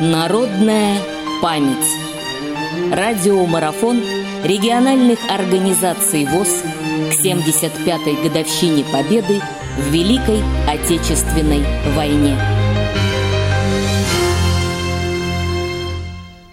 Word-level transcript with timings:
Народная 0.00 0.96
память. 1.42 1.86
Радиомарафон 2.90 4.00
региональных 4.42 5.18
организаций 5.30 6.24
ВОЗ 6.24 6.64
к 7.10 7.24
75-й 7.24 8.16
годовщине 8.26 8.84
Победы 8.90 9.40
в 9.76 9.92
Великой 9.92 10.40
Отечественной 10.66 11.62
войне. 11.94 12.36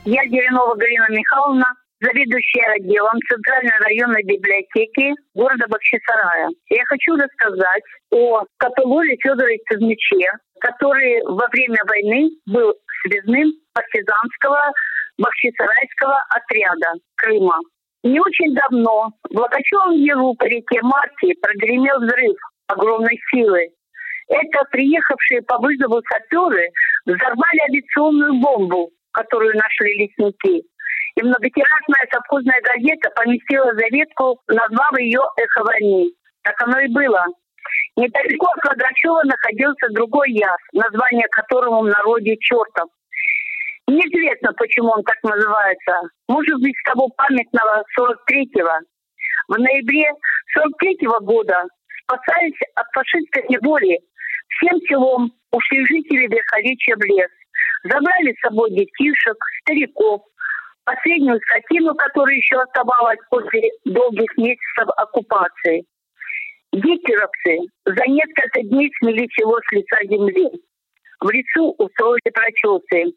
Я 0.06 0.26
Деренова 0.26 0.76
Галина 0.76 1.08
Михайловна, 1.10 1.66
заведующая 2.02 2.76
отделом 2.76 3.20
Центральной 3.30 3.78
районной 3.80 4.24
библиотеки 4.24 5.14
города 5.34 5.66
Бахчисарая. 5.70 6.50
Я 6.70 6.84
хочу 6.86 7.16
рассказать 7.16 7.84
о 8.12 8.44
Капеллоле 8.58 9.16
Федоре 9.21 9.60
Кузьмиче, 9.70 10.30
который 10.60 11.21
во 11.24 11.48
время 11.48 11.80
войны 11.88 12.30
был 12.45 12.73
связным 13.02 13.53
партизанского 13.73 14.71
Бахчисарайского 15.17 16.17
отряда 16.30 16.94
Крыма. 17.16 17.59
Не 18.03 18.20
очень 18.20 18.55
давно 18.55 19.12
в 19.30 19.38
Локачевом 19.38 19.91
Яру 19.91 20.34
по 20.35 20.45
реке 20.45 20.80
Марти 20.81 21.34
прогремел 21.41 21.99
взрыв 21.99 22.38
огромной 22.67 23.20
силы. 23.31 23.70
Это 24.30 24.63
приехавшие 24.71 25.41
по 25.41 25.57
вызову 25.57 26.02
саперы 26.07 26.70
взорвали 27.05 27.59
авиационную 27.67 28.40
бомбу, 28.40 28.91
которую 29.12 29.54
нашли 29.55 30.05
лесники. 30.05 30.63
И 31.16 31.21
многотиражная 31.21 32.07
совхозная 32.12 32.62
газета 32.62 33.09
поместила 33.16 33.73
заветку, 33.73 34.40
назвав 34.48 34.98
ее 34.99 35.21
«Эхо 35.35 35.63
войны». 35.63 36.12
Так 36.43 36.62
оно 36.62 36.79
и 36.79 36.88
было. 36.88 37.26
Недалеко 37.99 38.48
от 38.55 38.63
Лагачева 38.63 39.23
находился 39.26 39.89
другой 39.91 40.31
яс, 40.31 40.57
название 40.71 41.27
которому 41.31 41.81
в 41.81 41.88
народе 41.88 42.38
«Чертов». 42.40 42.88
Неизвестно, 43.87 44.54
почему 44.54 44.91
он 44.91 45.04
так 45.04 45.18
называется. 45.21 46.07
Может 46.29 46.62
быть, 46.62 46.76
с 46.77 46.90
того 46.90 47.09
памятного 47.09 47.84
43-го. 47.99 48.71
В 49.49 49.59
ноябре 49.59 50.13
43-го 50.55 51.20
года, 51.26 51.65
спасаясь 52.04 52.62
от 52.76 52.85
фашистской 52.93 53.43
неволи, 53.49 53.99
всем 54.48 54.79
селом 54.87 55.34
ушли 55.52 55.85
жители 55.85 56.27
Верховичья 56.34 56.96
в 56.96 57.04
лес. 57.04 57.31
Забрали 57.84 58.31
с 58.31 58.40
собой 58.48 58.71
детишек, 58.71 59.35
стариков, 59.63 60.21
последнюю 60.85 61.37
скотину, 61.41 61.93
которая 61.96 62.37
еще 62.37 62.62
оставалась 62.62 63.20
после 63.29 63.71
долгих 63.84 64.38
месяцев 64.38 64.88
оккупации. 64.96 65.84
Гитлеровцы 66.72 67.57
за 67.85 68.06
несколько 68.06 68.62
дней 68.62 68.91
смели 69.00 69.28
село 69.35 69.59
с 69.59 69.72
лица 69.72 69.97
земли. 70.03 70.50
В 71.19 71.29
лесу 71.29 71.75
устроили 71.78 72.29
прочесы. 72.31 73.16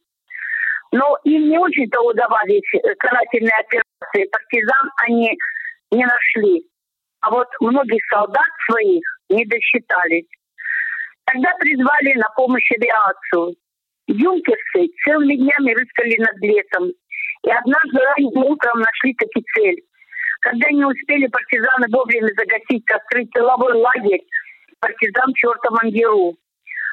Но 0.93 1.19
им 1.25 1.49
не 1.49 1.59
очень-то 1.59 2.01
удавались 2.01 2.75
э, 2.75 2.95
карательные 2.99 3.57
операции. 3.61 4.31
Партизан 4.31 4.91
они 5.07 5.39
не 5.91 6.05
нашли. 6.05 6.67
А 7.21 7.31
вот 7.31 7.49
многих 7.61 8.01
солдат 8.11 8.49
своих 8.69 9.03
не 9.29 9.45
досчитались. 9.45 10.27
Тогда 11.25 11.51
призвали 11.59 12.15
на 12.15 12.29
помощь 12.37 12.71
авиацию. 12.73 13.55
Юнкерсы 14.09 14.89
целыми 15.05 15.37
днями 15.37 15.75
рыскали 15.75 16.17
над 16.19 16.37
лесом. 16.41 16.93
И 17.45 17.51
однажды 17.51 17.99
ранним 17.99 18.45
утром 18.45 18.81
нашли 18.81 19.15
таки 19.15 19.45
цель. 19.55 19.83
Когда 20.43 20.69
не 20.71 20.85
успели 20.85 21.29
партизаны 21.29 21.87
вовремя 21.93 22.29
загасить, 22.37 22.85
открыть 22.91 23.31
тыловой 23.31 23.75
лагерь 23.75 24.23
партизан 24.81 25.33
черта 25.35 25.71
Мангеру. 25.71 26.35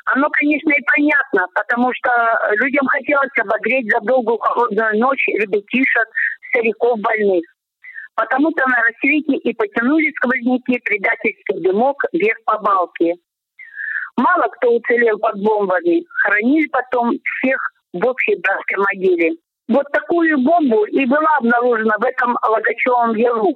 Оно, 0.05 0.30
конечно, 0.30 0.69
и 0.69 0.86
понятно, 0.95 1.47
потому 1.55 1.92
что 1.94 2.11
людям 2.61 2.86
хотелось 2.88 3.36
обогреть 3.39 3.89
за 3.92 4.02
долгую 4.02 4.38
холодную 4.38 5.00
ночь 5.00 5.27
ребятишек, 5.27 6.08
стариков, 6.50 7.00
больных. 7.00 7.44
Потому-то 8.15 8.67
на 8.67 8.76
рассвете 8.83 9.37
и 9.37 9.54
потянули 9.55 10.14
сквозняки 10.17 10.80
предательский 10.86 11.60
дымок 11.61 11.98
вверх 12.14 12.37
по 12.45 12.60
балке. 12.60 13.16
Мало 14.16 14.48
кто 14.58 14.76
уцелел 14.76 15.17
под 15.17 15.42
бомбами, 15.42 16.05
хоронили 16.21 16.67
потом 16.67 17.14
всех 17.23 17.60
в 17.93 18.05
общей 18.05 18.36
братской 18.36 18.77
могиле. 18.77 19.37
Вот 19.69 19.85
такую 19.93 20.35
бомбу 20.39 20.83
и 20.85 21.05
была 21.05 21.37
обнаружена 21.37 21.93
в 21.99 22.03
этом 22.03 22.35
Логачевом 22.41 23.15
яру. 23.15 23.53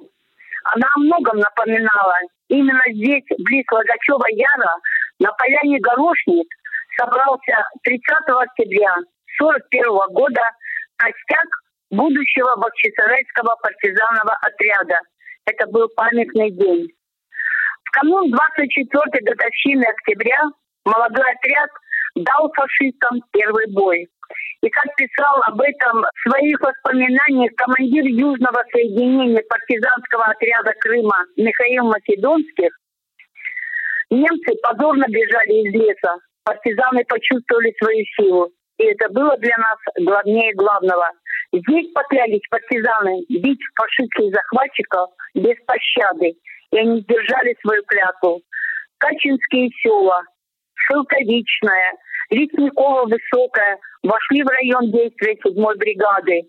Она 0.64 0.88
о 0.96 1.00
многом 1.00 1.40
напоминала. 1.40 2.18
Именно 2.50 2.84
здесь, 2.94 3.26
близ 3.40 3.66
Логачева 3.72 4.28
яра, 4.30 4.76
на 5.20 5.32
поляне 5.34 5.80
Горошник, 5.80 6.48
собрался 7.00 7.66
30 7.82 8.04
октября 8.30 8.94
1941 9.42 10.14
года 10.14 10.42
костяк 10.98 11.50
будущего 11.90 12.56
Бахчисарайского 12.58 13.56
партизанного 13.64 14.38
отряда. 14.42 15.00
Это 15.48 15.66
был 15.72 15.90
памятный 15.96 16.52
день. 16.52 16.90
В 17.86 17.92
канун 17.92 18.32
24-й 18.32 19.24
годовщины 19.26 19.84
октября 19.84 20.38
молодой 20.86 21.26
отряд 21.26 21.70
дал 22.16 22.52
фашистам 22.54 23.22
первый 23.32 23.66
бой. 23.74 24.08
И 24.62 24.70
как 24.70 24.96
писал 24.96 25.42
об 25.48 25.60
этом 25.62 26.04
в 26.04 26.30
своих 26.30 26.60
воспоминаниях 26.62 27.52
командир 27.56 28.06
Южного 28.06 28.64
соединения 28.72 29.44
партизанского 29.50 30.26
отряда 30.26 30.74
Крыма 30.80 31.26
Михаил 31.36 31.86
Македонских, 31.86 32.72
немцы 34.10 34.54
позорно 34.62 35.06
бежали 35.10 35.68
из 35.68 35.74
леса. 35.74 36.18
Партизаны 36.46 37.04
почувствовали 37.06 37.74
свою 37.78 38.06
силу. 38.18 38.52
И 38.78 38.86
это 38.86 39.10
было 39.10 39.38
для 39.38 39.56
нас 39.58 39.78
главнее 40.00 40.54
главного. 40.56 41.10
Здесь 41.52 41.92
поклялись 41.94 42.42
партизаны 42.50 43.24
бить 43.30 43.62
фашистских 43.76 44.32
захватчиков 44.34 45.10
без 45.36 45.58
пощады. 45.66 46.34
И 46.72 46.78
они 46.78 47.02
сдержали 47.02 47.56
свою 47.62 47.84
клятву. 47.84 48.42
Качинские 48.98 49.70
села, 49.82 50.24
Шелковичная, 50.76 51.94
Лесникова 52.30 53.06
Высокая 53.06 53.78
вошли 54.04 54.44
в 54.44 54.48
район 54.48 54.92
действия 54.92 55.34
7-й 55.34 55.78
бригады. 55.78 56.42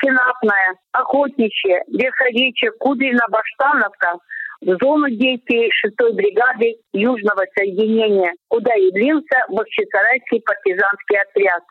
Сенатная, 0.00 0.74
Охотничья, 0.92 1.82
Верховечья, 1.88 2.70
Кудрина, 2.78 3.26
Баштановка 3.28 4.18
в 4.62 4.78
зону 4.80 5.10
действия 5.10 5.68
6-й 5.84 6.12
бригады 6.14 6.76
Южного 6.92 7.44
соединения, 7.54 8.32
куда 8.48 8.72
явился 8.74 9.44
Бахчисарайский 9.48 10.40
партизанский 10.40 11.18
отряд. 11.18 11.62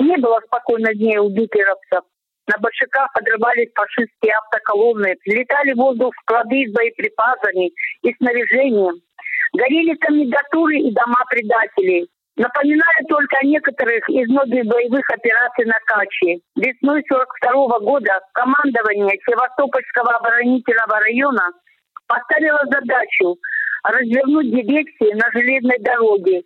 Не 0.00 0.16
было 0.18 0.40
спокойно 0.46 0.92
дней 0.94 1.18
у 1.18 1.30
гитлеровцев. 1.30 2.04
На 2.46 2.58
большаках 2.58 3.12
подрывались 3.12 3.70
фашистские 3.74 4.32
автоколонны, 4.34 5.14
взлетали 5.24 5.72
в 5.72 5.76
воздух 5.76 6.12
склады 6.22 6.66
с 6.68 6.72
боеприпасами 6.72 7.70
и 8.02 8.14
снаряжением. 8.14 9.00
Горели 9.52 9.94
кандидатуры 9.94 10.78
и 10.78 10.90
дома 10.92 11.24
предателей. 11.28 12.08
Напоминаю 12.40 13.04
только 13.06 13.36
о 13.36 13.44
некоторых 13.44 14.08
из 14.08 14.26
многих 14.30 14.64
боевых 14.64 15.04
операций 15.12 15.66
на 15.66 15.76
Каче. 15.84 16.40
Весной 16.56 17.04
42 17.06 17.80
года 17.80 18.18
командование 18.32 19.20
Севастопольского 19.28 20.16
оборонительного 20.16 21.00
района 21.00 21.52
поставило 22.06 22.60
задачу 22.64 23.36
развернуть 23.84 24.48
диверсии 24.56 25.12
на 25.20 25.28
железной 25.32 25.76
дороге. 25.80 26.40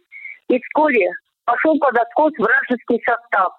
И 0.49 0.59
вскоре 0.59 1.13
пошел 1.45 1.79
под 1.79 1.97
откос 1.97 2.33
вражеский 2.39 3.01
состав. 3.07 3.53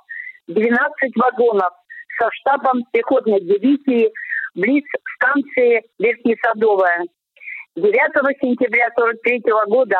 12 0.49 0.75
вагонов 1.15 1.71
со 2.19 2.27
штабом 2.33 2.83
пехотной 2.91 3.39
дивизии 3.39 4.11
близ 4.55 4.83
станции 5.15 5.83
Верхнесадовая. 5.99 7.05
9 7.75 7.91
сентября 8.39 8.87
1943 8.95 9.41
года 9.67 9.97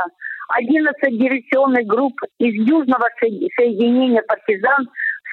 11 0.47 0.96
диверсионных 1.12 1.86
групп 1.86 2.13
из 2.40 2.53
Южного 2.66 3.09
соединения 3.20 4.22
партизан 4.22 4.88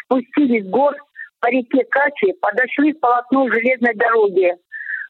спустились 0.04 0.66
с 0.66 0.68
гор 0.68 0.92
по 1.38 1.46
реке 1.46 1.84
Качи, 1.88 2.32
подошли 2.40 2.94
к 2.94 3.00
полотну 3.00 3.48
железной 3.48 3.94
дороги. 3.94 4.56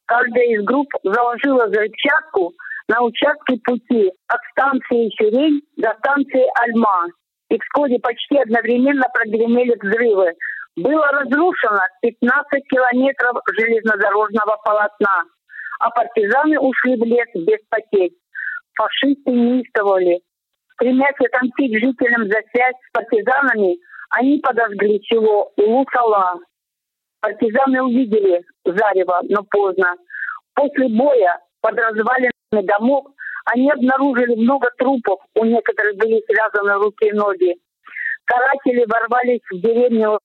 Каждая 0.05 0.45
из 0.45 0.63
групп 0.63 0.87
заложила 1.03 1.65
взрывчатку 1.65 2.53
на 2.87 3.01
участке 3.01 3.57
пути 3.63 4.11
от 4.27 4.39
станции 4.51 5.09
Сирень 5.17 5.61
до 5.77 5.91
станции 5.99 6.45
Альма. 6.61 7.07
И 7.49 7.57
вскоре 7.57 7.97
почти 7.97 8.37
одновременно 8.37 9.05
прогремели 9.11 9.75
взрывы. 9.81 10.33
Было 10.75 11.07
разрушено 11.07 11.81
15 12.01 12.67
километров 12.69 13.37
железнодорожного 13.57 14.57
полотна 14.63 15.23
а 15.83 15.89
партизаны 15.89 16.57
ушли 16.59 16.95
в 16.95 17.03
лес 17.03 17.27
без 17.35 17.59
потерь. 17.69 18.13
Фашисты 18.75 19.31
неистовали. 19.31 20.21
Стремясь 20.73 21.19
отомстить 21.19 21.77
жителям 21.77 22.23
за 22.23 22.39
связь 22.51 22.75
с 22.87 22.91
партизанами, 22.93 23.77
они 24.11 24.39
подожгли 24.39 25.01
село 25.03 25.51
Улусала. 25.57 26.39
Партизаны 27.19 27.83
увидели 27.83 28.43
зарево, 28.63 29.19
но 29.27 29.43
поздно. 29.43 29.95
После 30.55 30.87
боя 30.87 31.39
под 31.61 31.77
развалинами 31.77 32.65
домов 32.65 33.07
они 33.45 33.69
обнаружили 33.69 34.35
много 34.35 34.69
трупов, 34.77 35.19
у 35.35 35.43
некоторых 35.43 35.97
были 35.97 36.23
связаны 36.31 36.75
руки 36.75 37.07
и 37.07 37.11
ноги. 37.11 37.55
каратели 38.25 38.85
ворвались 38.87 39.41
в 39.51 39.59
деревню 39.59 40.17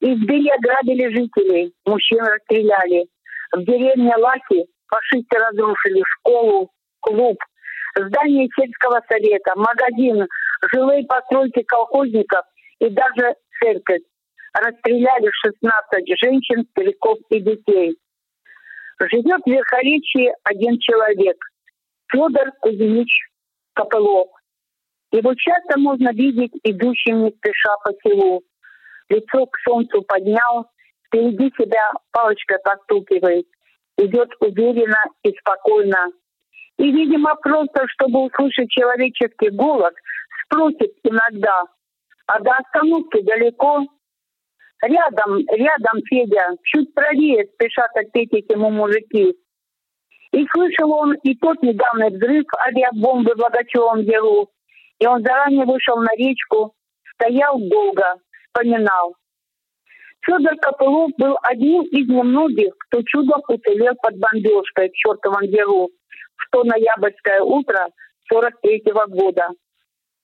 избили 0.00 0.48
и 0.48 0.50
ограбили 0.50 1.08
жителей, 1.16 1.72
мужчин 1.86 2.20
расстреляли. 2.20 3.06
В 3.52 3.64
деревне 3.64 4.14
Лаки 4.16 4.66
фашисты 4.86 5.38
разрушили 5.38 6.02
школу, 6.18 6.70
клуб, 7.00 7.38
здание 7.96 8.48
сельского 8.56 9.02
совета, 9.08 9.52
магазин, 9.56 10.26
жилые 10.72 11.04
постройки 11.06 11.62
колхозников 11.62 12.44
и 12.78 12.88
даже 12.90 13.34
церковь. 13.60 14.02
Расстреляли 14.52 15.30
16 15.32 16.18
женщин, 16.22 16.66
стариков 16.70 17.18
и 17.30 17.40
детей. 17.40 17.96
Живет 19.00 19.42
в 19.44 19.50
Верховечье 19.50 20.34
один 20.44 20.78
человек– 20.78 21.36
Федор 22.12 22.52
Кузьмич 22.60 23.08
Копылов. 23.74 24.28
Его 25.12 25.34
часто 25.34 25.78
можно 25.78 26.10
видеть 26.12 26.52
идущим 26.64 27.24
не 27.24 27.30
спеша 27.30 27.70
по 27.84 27.92
селу. 28.02 28.42
Лицо 29.08 29.46
к 29.46 29.58
солнцу 29.64 30.02
поднял, 30.02 30.66
впереди 31.10 31.52
себя 31.58 31.90
палочкой 32.12 32.58
постукивает. 32.62 33.46
Идет 33.98 34.30
уверенно 34.40 35.02
и 35.24 35.32
спокойно. 35.38 36.06
И, 36.78 36.90
видимо, 36.90 37.34
просто, 37.36 37.86
чтобы 37.88 38.24
услышать 38.24 38.70
человеческий 38.70 39.50
голос, 39.50 39.92
спросит 40.44 40.92
иногда, 41.04 41.64
а 42.26 42.40
до 42.40 42.52
остановки 42.52 43.20
далеко? 43.22 43.86
Рядом, 44.82 45.40
рядом, 45.50 46.00
Федя, 46.08 46.56
чуть 46.62 46.94
правее 46.94 47.46
спешат 47.52 47.90
ответить 47.96 48.46
ему 48.48 48.70
мужики. 48.70 49.34
И 50.32 50.46
слышал 50.52 50.90
он 50.92 51.14
и 51.22 51.34
тот 51.34 51.60
недавний 51.62 52.16
взрыв 52.16 52.46
авиабомбы 52.66 53.34
в 53.34 53.40
Логачевом 53.40 54.04
делу. 54.04 54.48
И 55.00 55.06
он 55.06 55.22
заранее 55.22 55.66
вышел 55.66 55.96
на 55.96 56.14
речку, 56.16 56.72
стоял 57.14 57.58
долго, 57.58 58.14
вспоминал. 58.46 59.16
Федор 60.22 60.56
Копылов 60.56 61.10
был 61.16 61.36
одним 61.42 61.82
из 61.84 62.08
немногих, 62.08 62.74
кто 62.78 63.02
чудом 63.02 63.40
уцелел 63.48 63.94
под 64.02 64.18
бомбежкой 64.18 64.90
в 64.90 64.94
чертовом 64.94 65.46
делу 65.48 65.90
в 66.36 66.50
то 66.50 66.64
ноябрьское 66.64 67.40
утро 67.40 67.88
43 68.28 68.82
-го 68.92 69.06
года. 69.08 69.48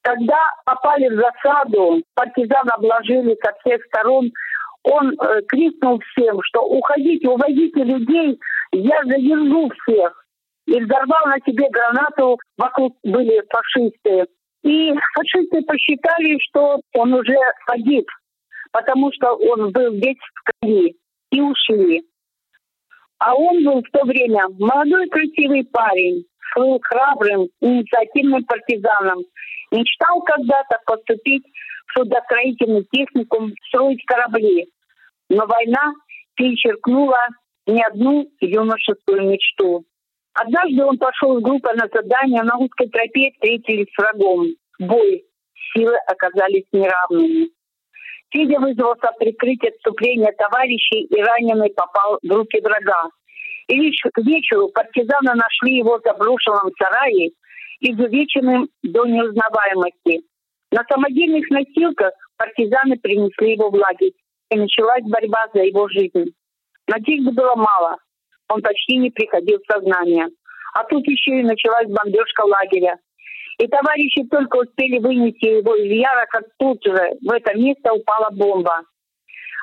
Когда 0.02 0.38
попали 0.64 1.08
в 1.08 1.16
засаду, 1.16 2.02
партизан 2.14 2.68
обложили 2.70 3.36
со 3.42 3.52
всех 3.60 3.82
сторон, 3.86 4.30
он 4.84 5.12
э, 5.12 5.42
крикнул 5.48 5.98
всем, 5.98 6.38
что 6.42 6.60
уходите, 6.60 7.28
уводите 7.28 7.82
людей, 7.82 8.38
я 8.72 9.00
задержу 9.04 9.68
всех. 9.70 10.24
И 10.66 10.80
взорвал 10.80 11.26
на 11.26 11.38
себе 11.44 11.68
гранату, 11.70 12.38
вокруг 12.56 12.96
были 13.02 13.42
фашисты. 13.50 14.26
И 14.62 14.92
фашисты 15.14 15.62
посчитали, 15.62 16.38
что 16.40 16.80
он 16.94 17.14
уже 17.14 17.36
погиб, 17.66 18.06
потому 18.72 19.10
что 19.12 19.34
он 19.34 19.72
был 19.72 19.92
весь 19.92 20.18
в 20.18 20.50
крови, 20.60 20.96
и 21.30 21.40
ушли. 21.40 22.02
А 23.18 23.34
он 23.34 23.64
был 23.64 23.82
в 23.82 23.90
то 23.90 24.04
время 24.04 24.48
молодой 24.58 25.08
красивый 25.08 25.64
парень, 25.64 26.24
был 26.56 26.80
храбрым, 26.82 27.48
инициативным 27.60 28.44
партизаном. 28.44 29.24
Мечтал 29.70 30.22
когда-то 30.22 30.78
поступить 30.86 31.44
в 31.86 31.98
судостроительный 31.98 32.86
техникум, 32.90 33.52
строить 33.68 34.04
корабли. 34.06 34.66
Но 35.28 35.46
война 35.46 35.92
перечеркнула 36.34 37.18
ни 37.66 37.80
одну 37.82 38.26
юношескую 38.40 39.28
мечту. 39.28 39.84
Однажды 40.34 40.84
он 40.84 40.98
пошел 40.98 41.38
с 41.38 41.42
группой 41.42 41.74
на 41.74 41.88
задание, 41.92 42.42
на 42.42 42.58
узкой 42.58 42.88
тропе 42.88 43.32
встретились 43.32 43.88
с 43.92 43.98
врагом. 43.98 44.46
Бой. 44.78 45.24
Силы 45.72 45.96
оказались 46.06 46.64
неравными. 46.72 47.48
Федя 48.30 48.58
вызвался 48.58 49.12
прикрыть 49.18 49.64
отступление 49.64 50.32
товарищей 50.32 51.04
и 51.04 51.22
раненый 51.22 51.70
попал 51.70 52.18
в 52.22 52.28
руки 52.28 52.60
врага. 52.60 53.10
И 53.68 53.76
лишь 53.76 54.00
к 54.00 54.18
вечеру 54.18 54.68
партизаны 54.68 55.34
нашли 55.34 55.78
его 55.78 55.98
в 55.98 56.02
заброшенном 56.02 56.70
сарае, 56.78 57.30
изувеченным 57.80 58.68
до 58.82 59.04
неузнаваемости. 59.06 60.22
На 60.72 60.84
самодельных 60.90 61.48
носилках 61.50 62.12
партизаны 62.36 62.98
принесли 62.98 63.52
его 63.52 63.70
в 63.70 63.74
лагерь, 63.74 64.12
и 64.50 64.56
началась 64.56 65.02
борьба 65.04 65.46
за 65.54 65.62
его 65.62 65.88
жизнь. 65.88 66.32
Надежды 66.86 67.32
было 67.32 67.54
мало, 67.56 67.96
он 68.48 68.62
почти 68.62 68.96
не 68.96 69.10
приходил 69.10 69.58
в 69.58 69.72
сознание. 69.72 70.28
А 70.74 70.84
тут 70.84 71.06
еще 71.06 71.40
и 71.40 71.42
началась 71.42 71.88
бомбежка 71.88 72.42
лагеря. 72.42 72.98
И 73.58 73.66
товарищи 73.68 74.24
только 74.30 74.58
успели 74.58 74.98
вынести 74.98 75.46
его 75.46 75.74
из 75.76 75.90
яра, 75.90 76.26
как 76.28 76.44
тут 76.58 76.82
же 76.84 77.16
в 77.22 77.30
это 77.30 77.54
место 77.56 77.92
упала 77.92 78.28
бомба. 78.30 78.82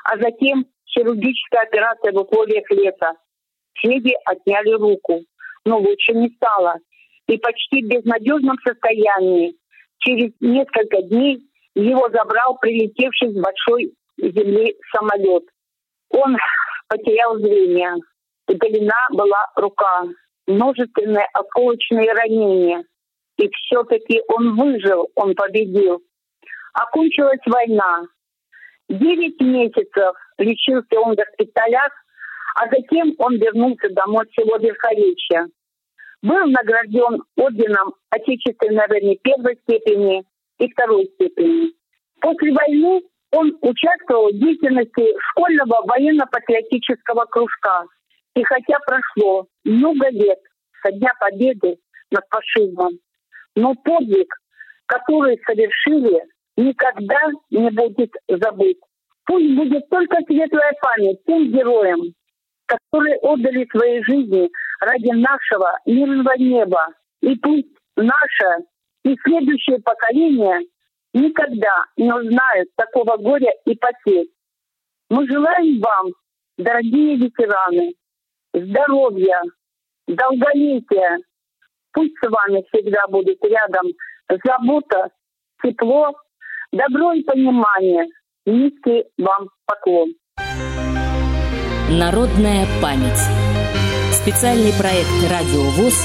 А 0.04 0.18
затем 0.18 0.66
хирургическая 0.90 1.62
операция 1.62 2.12
в 2.12 2.22
условиях 2.22 2.68
лета. 2.70 3.12
Феде 3.74 4.16
отняли 4.24 4.72
руку, 4.72 5.24
но 5.64 5.78
лучше 5.78 6.12
не 6.12 6.28
стало. 6.30 6.78
И 7.28 7.38
почти 7.38 7.82
в 7.82 7.88
безнадежном 7.88 8.56
состоянии 8.66 9.54
через 9.98 10.32
несколько 10.40 11.02
дней 11.02 11.38
его 11.74 12.08
забрал 12.10 12.58
прилетевший 12.60 13.30
с 13.30 13.40
большой 13.40 13.94
земли 14.18 14.76
самолет. 14.94 15.44
Он 16.10 16.36
потерял 16.88 17.38
зрение. 17.38 17.94
Удалена 18.48 19.08
была 19.10 19.46
рука. 19.56 20.02
Множественные 20.46 21.26
осколочные 21.32 22.12
ранения. 22.12 22.84
И 23.36 23.48
все-таки 23.48 24.22
он 24.28 24.56
выжил, 24.56 25.08
он 25.14 25.34
победил. 25.34 26.02
Окончилась 26.72 27.40
война. 27.46 28.02
Девять 28.88 29.40
месяцев 29.40 30.14
лечился 30.38 31.00
он 31.00 31.14
в 31.14 31.16
госпиталях, 31.16 31.92
а 32.54 32.68
затем 32.68 33.14
он 33.18 33.36
вернулся 33.36 33.88
домой 33.90 34.26
в 34.26 34.34
село 34.34 34.56
Верховечье. 34.58 35.46
Был 36.22 36.46
награжден 36.46 37.22
орденом 37.36 37.94
Отечественной 38.10 38.86
войны 38.88 39.18
первой 39.22 39.56
степени 39.62 40.24
и 40.58 40.70
второй 40.72 41.06
степени. 41.14 41.72
После 42.20 42.52
войны 42.52 43.02
он 43.30 43.56
участвовал 43.60 44.28
в 44.28 44.38
деятельности 44.38 45.04
школьного 45.30 45.82
военно-патриотического 45.86 47.24
кружка. 47.26 47.84
И 48.34 48.42
хотя 48.44 48.78
прошло 48.86 49.46
много 49.64 50.08
лет 50.10 50.38
со 50.82 50.92
Дня 50.92 51.12
Победы 51.20 51.76
над 52.10 52.24
фашизмом, 52.30 52.98
но 53.56 53.74
подвиг, 53.74 54.32
который 54.86 55.40
совершили, 55.46 56.22
никогда 56.56 57.20
не 57.50 57.70
будет 57.70 58.12
забыт. 58.28 58.78
Пусть 59.26 59.54
будет 59.54 59.88
только 59.88 60.18
светлая 60.26 60.72
память 60.80 61.24
тем 61.26 61.50
героям, 61.50 62.00
которые 62.66 63.16
отдали 63.16 63.66
свои 63.70 64.02
жизни 64.02 64.50
ради 64.80 65.10
нашего 65.12 65.78
мирного 65.86 66.36
неба. 66.36 66.88
И 67.22 67.34
пусть 67.36 67.74
наше 67.96 68.64
и 69.04 69.16
следующее 69.24 69.80
поколение 69.80 70.60
никогда 71.12 71.84
не 71.96 72.12
узнают 72.12 72.68
такого 72.76 73.16
горя 73.16 73.52
и 73.64 73.74
потерь. 73.76 74.28
Мы 75.10 75.26
желаем 75.26 75.80
вам, 75.80 76.12
дорогие 76.58 77.16
ветераны, 77.16 77.94
здоровья, 78.52 79.40
долголетия. 80.06 81.18
Пусть 81.94 82.14
с 82.20 82.28
вами 82.28 82.64
всегда 82.72 83.06
будет 83.08 83.38
рядом 83.44 83.92
забота, 84.44 85.10
тепло, 85.62 86.12
добро 86.72 87.12
и 87.12 87.22
понимание. 87.22 88.06
Низкий 88.44 89.04
вам 89.16 89.48
поклон. 89.64 90.14
Народная 91.88 92.66
память. 92.82 93.22
Специальный 94.12 94.72
проект 94.78 95.08
«Радио 95.30 95.62
ВОЗ» 95.76 96.04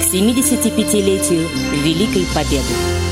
к 0.00 0.12
75-летию 0.12 1.46
Великой 1.84 2.26
Победы. 2.34 3.07